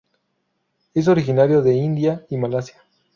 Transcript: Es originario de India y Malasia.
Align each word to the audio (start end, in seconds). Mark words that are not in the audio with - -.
Es 0.95 1.07
originario 1.07 1.61
de 1.61 1.75
India 1.75 2.25
y 2.27 2.35
Malasia. 2.37 2.81